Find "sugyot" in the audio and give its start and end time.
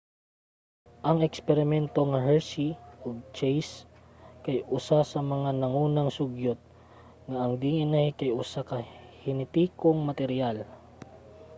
6.17-6.59